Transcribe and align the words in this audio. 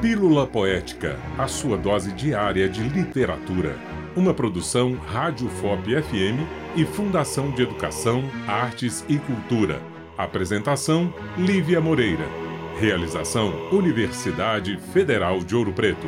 Pílula 0.00 0.46
Poética, 0.46 1.18
a 1.38 1.48
sua 1.48 1.78
dose 1.78 2.12
diária 2.12 2.68
de 2.68 2.82
literatura. 2.82 3.78
Uma 4.14 4.34
produção 4.34 4.92
Rádio 4.94 5.48
FOP 5.48 6.02
FM 6.02 6.76
e 6.76 6.84
Fundação 6.84 7.50
de 7.50 7.62
Educação, 7.62 8.22
Artes 8.46 9.02
e 9.08 9.18
Cultura. 9.18 9.80
Apresentação: 10.18 11.12
Lívia 11.38 11.80
Moreira. 11.80 12.26
Realização: 12.78 13.70
Universidade 13.72 14.78
Federal 14.92 15.38
de 15.38 15.56
Ouro 15.56 15.72
Preto. 15.72 16.06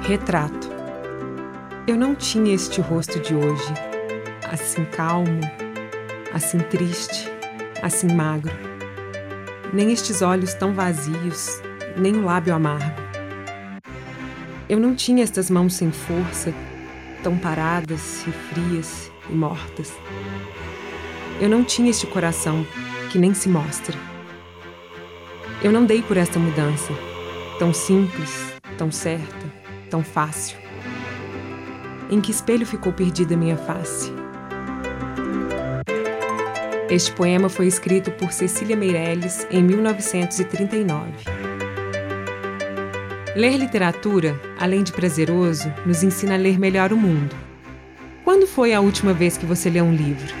Retrato. 0.00 0.70
Eu 1.86 1.96
não 1.96 2.14
tinha 2.14 2.54
este 2.54 2.80
rosto 2.80 3.20
de 3.20 3.34
hoje, 3.34 3.74
assim 4.50 4.84
calmo, 4.86 5.40
assim 6.32 6.58
triste, 6.58 7.35
assim 7.86 8.12
magro. 8.12 8.52
Nem 9.72 9.92
estes 9.92 10.20
olhos 10.20 10.52
tão 10.54 10.74
vazios, 10.74 11.62
nem 11.96 12.16
o 12.16 12.24
lábio 12.24 12.54
amargo. 12.54 13.00
Eu 14.68 14.80
não 14.80 14.94
tinha 14.94 15.22
estas 15.22 15.48
mãos 15.48 15.74
sem 15.74 15.92
força, 15.92 16.52
tão 17.22 17.38
paradas 17.38 18.26
e 18.26 18.32
frias 18.32 19.10
e 19.30 19.32
mortas. 19.32 19.92
Eu 21.40 21.48
não 21.48 21.62
tinha 21.62 21.90
este 21.90 22.06
coração 22.06 22.66
que 23.10 23.18
nem 23.18 23.32
se 23.32 23.48
mostra. 23.48 23.96
Eu 25.62 25.70
não 25.70 25.84
dei 25.84 26.02
por 26.02 26.16
esta 26.16 26.38
mudança, 26.38 26.92
tão 27.58 27.72
simples, 27.72 28.52
tão 28.76 28.90
certa, 28.90 29.52
tão 29.88 30.02
fácil. 30.02 30.58
Em 32.10 32.20
que 32.20 32.30
espelho 32.30 32.66
ficou 32.66 32.92
perdida 32.92 33.36
minha 33.36 33.56
face? 33.56 34.25
Este 36.88 37.10
poema 37.10 37.48
foi 37.48 37.66
escrito 37.66 38.12
por 38.12 38.30
Cecília 38.30 38.76
Meirelles 38.76 39.44
em 39.50 39.60
1939. 39.60 41.10
Ler 43.34 43.56
literatura, 43.56 44.40
além 44.56 44.84
de 44.84 44.92
prazeroso, 44.92 45.72
nos 45.84 46.04
ensina 46.04 46.34
a 46.34 46.38
ler 46.38 46.60
melhor 46.60 46.92
o 46.92 46.96
mundo. 46.96 47.34
Quando 48.22 48.46
foi 48.46 48.72
a 48.72 48.80
última 48.80 49.12
vez 49.12 49.36
que 49.36 49.44
você 49.44 49.68
leu 49.68 49.84
um 49.84 49.92
livro? 49.92 50.32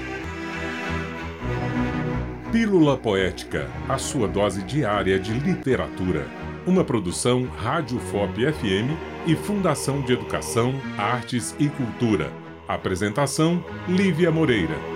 Pílula 2.52 2.96
Poética, 2.96 3.68
a 3.88 3.98
sua 3.98 4.28
dose 4.28 4.62
diária 4.62 5.18
de 5.18 5.32
literatura. 5.32 6.28
Uma 6.64 6.84
produção 6.84 7.42
Rádio 7.56 7.98
FOP 7.98 8.52
FM 8.52 8.96
e 9.26 9.34
Fundação 9.34 10.00
de 10.00 10.12
Educação, 10.12 10.80
Artes 10.96 11.56
e 11.58 11.68
Cultura. 11.68 12.32
Apresentação: 12.68 13.64
Lívia 13.88 14.30
Moreira. 14.30 14.95